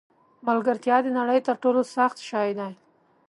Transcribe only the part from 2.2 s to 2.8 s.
شی دی.